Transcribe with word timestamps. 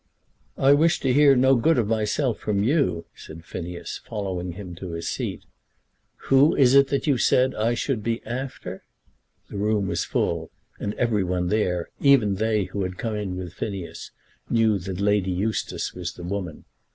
"I 0.57 0.73
wish 0.73 0.99
to 1.01 1.13
hear 1.13 1.35
no 1.35 1.55
good 1.55 1.77
of 1.77 1.85
myself 1.87 2.39
from 2.39 2.63
you," 2.63 3.05
said 3.13 3.45
Phineas, 3.45 4.01
following 4.03 4.53
him 4.53 4.73
to 4.77 4.93
his 4.93 5.07
seat. 5.07 5.43
"Who 6.31 6.55
is 6.55 6.73
it 6.73 6.87
that 6.87 7.05
you 7.05 7.19
said, 7.19 7.53
I 7.53 7.75
should 7.75 8.01
be 8.01 8.25
after?" 8.25 8.81
The 9.51 9.57
room 9.57 9.85
was 9.87 10.03
full, 10.03 10.49
and 10.79 10.95
every 10.95 11.23
one 11.23 11.49
there, 11.49 11.89
even 11.99 12.33
they 12.37 12.63
who 12.63 12.81
had 12.81 12.97
come 12.97 13.13
in 13.13 13.37
with 13.37 13.53
Phineas, 13.53 14.09
knew 14.49 14.79
that 14.79 14.99
Lady 14.99 15.29
Eustace 15.29 15.93
was 15.93 16.13
the 16.13 16.23
woman. 16.23 16.65